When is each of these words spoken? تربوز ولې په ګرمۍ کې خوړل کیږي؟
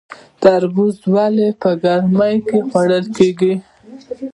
تربوز 0.41 0.95
ولې 1.13 1.47
په 1.61 1.69
ګرمۍ 1.83 2.35
کې 2.47 2.59
خوړل 2.69 3.05
کیږي؟ 3.17 3.53